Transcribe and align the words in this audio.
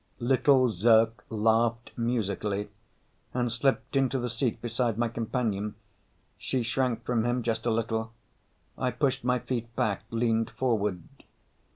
Little 0.17 0.67
Zirk 0.69 1.23
laughed 1.29 1.91
musically 1.95 2.69
and 3.35 3.51
slipped 3.51 3.95
into 3.95 4.17
the 4.17 4.31
seat 4.31 4.59
beside 4.59 4.97
my 4.97 5.07
companion. 5.07 5.75
She 6.39 6.63
shrank 6.63 7.05
from 7.05 7.23
him, 7.23 7.43
just 7.43 7.67
a 7.67 7.71
little. 7.71 8.11
I 8.79 8.89
pushed 8.89 9.23
my 9.23 9.37
feet 9.37 9.75
back, 9.75 10.01
leaned 10.09 10.49
forward. 10.49 11.03